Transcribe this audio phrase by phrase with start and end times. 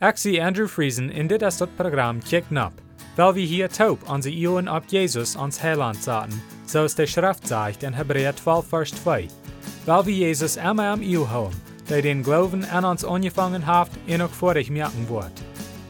[0.00, 2.72] Zie Andrew Friesen in dit is dat programma Kick Nap,
[3.16, 7.82] weil wir hier taub onze Ohren op Jesus ans Heiland zaten, zoals de Schrift zegt
[7.82, 9.28] in Hebräer 12 vers 2.
[9.84, 14.22] Weil wir Jesus immer am Eeuw houden, der den Glauben an uns angefangen hat en
[14.22, 15.42] ook vorig merken wordt.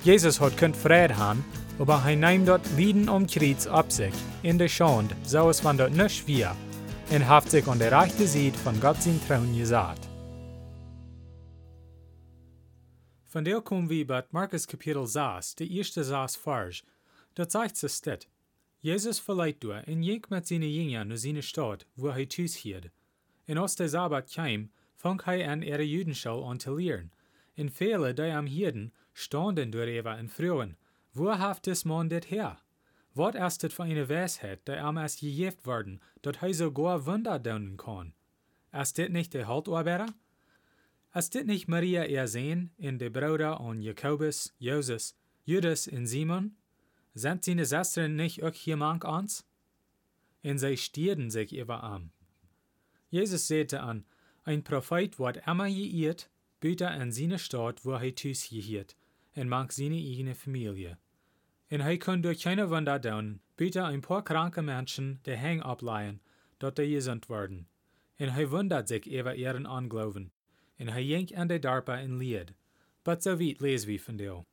[0.02, 1.44] Jesus hat kunt vrede haben,
[1.78, 5.76] aber hij neemt dort Lieden um Kreuz ab sich, in der Schande, so es van
[5.76, 6.56] dort nicht wir,
[7.10, 10.09] und haft sich an der rechte Seite von Gott sein Trauen gesagt.
[13.30, 16.82] Von der kommen wir bei Markus Kapitel 6, der erste 6 Vers.
[17.36, 18.26] Dort sagt es dit.
[18.80, 22.90] Jesus verleiht du, in jeg mit seine Jünger nur seine Stadt, wo er tüß hielt.
[23.46, 27.12] In aus der Sabbat kam, fang hij an ihre Judenschau an zu lehren.
[27.54, 30.76] In viele, die am Hirden, standen darüber in Frühen.
[31.14, 32.58] Wo haft des Mann dit her?
[33.14, 37.38] Wat ist dit für eine Weisheit, die am erst gejeft worden, dat hij sogar Wunder
[37.38, 38.12] daunen kann?
[38.72, 40.14] Ist dit nicht der Haltarbeiter?
[41.12, 46.54] Ist dit nicht Maria ihr Sehen in de Brüder an Jakobus, Joses, Judas und Simon?
[47.14, 49.44] Sind seine Schwestern nicht auch hier mank ans?
[50.44, 52.12] Und sie stierden sich über an.
[53.10, 54.04] Jesus sagte an,
[54.44, 58.96] ein Prophet wird immer geirrt, büter in seine Stadt, wo er tüß gehiert,
[59.34, 60.96] und mank seine eigene Familie.
[61.72, 66.20] Und er kann durch keine Wunder tun, büter ein paar kranke Menschen der Hang ableihen,
[66.60, 67.66] dort die gesund werden.
[68.20, 70.30] Und er wundert sich über ihren Anglauben.
[70.88, 72.54] Er jenkt an der Darpa in Lied.
[73.04, 74.44] But weit lesen wir von dir.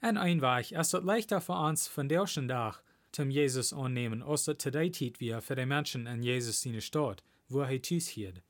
[0.00, 4.58] En eenweg is het leichter voor ons van deze dag zum Jesus annehmen, als het
[4.58, 8.42] today tijd wir für die Menschen in Jesus seine Stadt, wo er thuis hielt.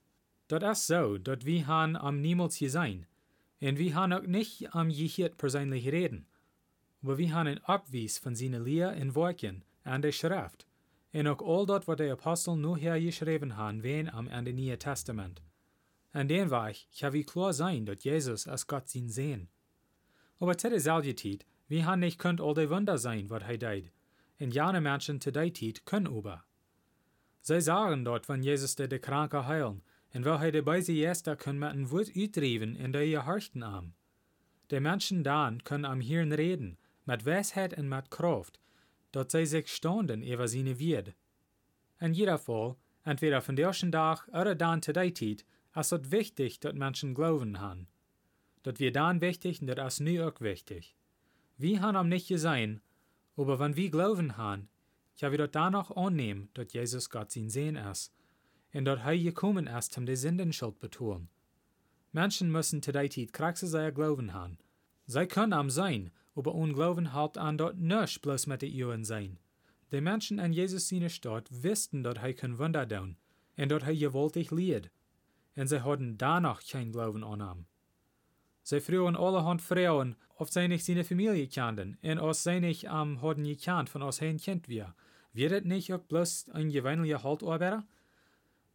[0.48, 3.06] Dat is so, dat wir han am niemals gesehen.
[3.60, 6.26] Und wir han auch nicht am gehiert persönlich reden.
[7.02, 10.66] Aber wir han ein Abwies von seiner Lehre in Worten an der Schrift.
[11.12, 15.40] Und auch all dort, was die Apostel nur hergeschrieben haben, wen am Ende Neue Testament.
[16.12, 19.48] An den Weg kann wir klar sein, dass Jesus als Gott ihn sehen.
[20.38, 23.92] Aber zu derselben Zeit, wie han nicht könnt all die Wunder sein, was er deed.
[24.40, 26.44] Und jane Menschen zu der Zeit können über.
[27.40, 29.82] Sie sagen dort, wenn Jesus der de Kranke heilen,
[30.14, 33.62] und weil er dabei sie erster können mit ein Wort utdriven in der ihr Harchten
[33.62, 33.94] am.
[34.70, 38.60] Die Menschen dann können am Hirn reden, mit Weisheit und mit Kraft,
[39.12, 41.14] dort sie sich standen über seine Wird.
[42.00, 45.44] In jeder Fall, entweder von der ersten Tag oder dann zu Zeit,
[45.78, 47.88] ist es wichtig, dass Menschen glauben haben.
[48.62, 50.96] Dat wir dann wichtig und das ist nu auch wichtig.
[51.56, 52.80] Wir haben am nicht gesehen,
[53.36, 54.68] aber wenn wir glauben haben,
[55.16, 58.12] ja wir dort danach annehmen, dass Jesus Gott sein Sehen ist
[58.72, 61.28] und dass er gekommen ist, um die Sündenschuld betonen.
[62.12, 64.58] Menschen müssen zu der Zeit kraxe sein Glauben haben.
[65.06, 69.38] Sie können am sein, aber Unglauben halt an dort nicht bloß mit den Juden sein.
[69.90, 73.16] Die Menschen in Jesus seine Stadt wussten, dass er kein Wunder tun
[73.56, 74.90] und dass er gewaltig lied.
[75.58, 77.66] Und sie hatten danach kein Glauben an ihm.
[78.62, 83.16] Sie vroegen allerhand Frauen, ob sie nicht seine Familie kannten, und als sie nicht am
[83.16, 84.94] um, hadden gekannt von aus ein Kind wir.
[85.32, 87.84] Wird es nicht auch bloß ein gewöhnlicher Haltarbeiter?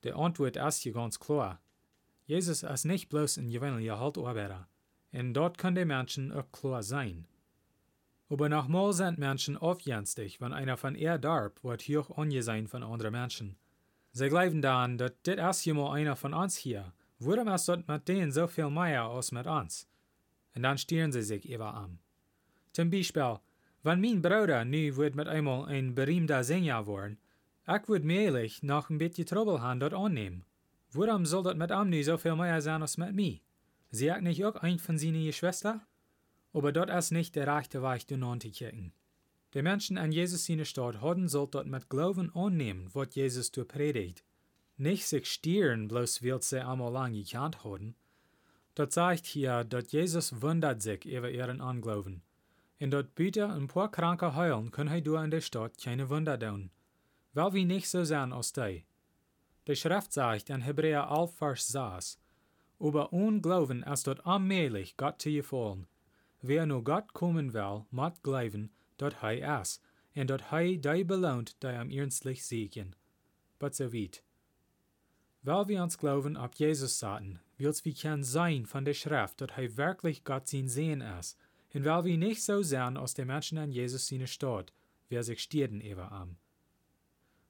[0.03, 1.61] Die Antwort ist hier ganz klar.
[2.25, 4.67] Jesus ist nicht bloß ein gewöhnlicher Haltarbeiter.
[5.13, 7.25] Und dort können die Menschen auch klar sein.
[8.27, 13.13] Aber nochmal sind Menschen aufjenstig, wenn einer von ihr darb, wird hoch angesehen von anderen
[13.13, 13.55] Menschen.
[14.13, 16.93] Sie glauben dann, dass das ist ja einer von uns hier,
[17.25, 19.87] Warum ist dort mit denen so viel mehr als mit uns?
[20.55, 21.99] Und dann stieren sie sich über an.
[22.73, 23.39] Zum Beispiel,
[23.81, 27.17] wenn mein Bruder nu wird mit einmal ein berühmter Sänger worden,
[27.65, 30.43] ich würde mehrlich noch ein bisschen Trouble haben dort annehmen.
[30.91, 33.39] Warum soll das mit ihm nu so viel mehr sein als mit mir?
[33.89, 35.81] Sie ich nicht auch ein von seinen Geschwistern?
[36.51, 38.91] Aber dort ist nicht der rechte Weg, du zu kicken.
[39.53, 43.65] Die Menschen an Jesus seine Stadt haben soll dort mit Glauben annehmen, was Jesus du
[43.65, 44.23] predigt
[44.77, 47.95] nicht sich stieren, bloß weil sie einmal lang gekannt haben.
[48.75, 52.23] Dort sagt hier, dass Jesus wundert sich über ihren Anglauben.
[52.79, 56.71] Und dort bitte ein paar Kranke heilen, können du in der Stadt keine Wunder tun.
[57.33, 58.83] Weil wir nicht so sein als die.
[59.67, 62.19] Die Schrift sagt in Hebräer 11, Vers 6,
[62.79, 65.87] über Unglauben ist dort allmählich Gott zu gefallen.
[66.41, 69.81] Wer nur Gott kommen will, muss glauben, dort er ist,
[70.15, 72.95] und dort er die belohnt, die am ernstlich siegen.
[73.59, 74.23] But so weit.
[75.41, 79.49] Weil wir uns glauben ab Jesus sagten, will's wie kann sein von der Schrift, dass
[79.57, 81.37] er wirklich Gott sein Sehen ist,
[81.73, 84.71] und weil wir nicht so sehen aus den Menschen an Jesus seine Stadt,
[85.09, 86.37] wer sich stierden über am.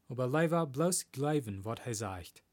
[0.07, 2.43] Aber leider bloß glauben, was er sagt.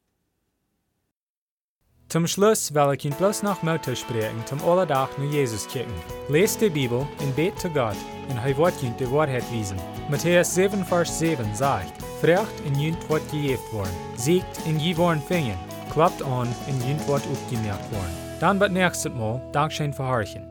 [2.11, 5.95] Zum Schluss will ich Ihnen bloß noch Mutter sprechen, zum Allerdach nur Jesus kicken.
[6.29, 7.95] Lest die Bibel und bet zu Gott,
[8.29, 9.77] und er wird Ihnen die Wahrheit wiesen.
[10.09, 13.95] Matthäus 7, Vers 7 sagt, Vraagt en junt wordt gegeven worden.
[14.17, 15.59] Ziekt en je worden vingen.
[15.93, 18.41] Klappt an en junt wordt opgemerkt worden.
[18.41, 20.50] Dan wat nächstes Mal, Dankeschön für Horchen.